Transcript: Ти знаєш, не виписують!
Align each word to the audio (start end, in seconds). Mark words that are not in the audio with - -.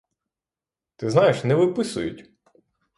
Ти 0.95 1.09
знаєш, 1.09 1.43
не 1.43 1.55
виписують! 1.55 2.29